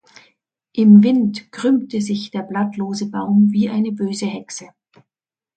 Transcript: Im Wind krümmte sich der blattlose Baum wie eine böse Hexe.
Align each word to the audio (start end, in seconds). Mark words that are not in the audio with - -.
Im 0.73 1.03
Wind 1.03 1.51
krümmte 1.51 2.01
sich 2.01 2.31
der 2.31 2.41
blattlose 2.41 3.11
Baum 3.11 3.51
wie 3.51 3.69
eine 3.69 3.91
böse 3.91 4.25
Hexe. 4.25 4.69